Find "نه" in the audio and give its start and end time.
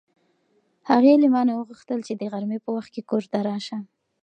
1.47-1.53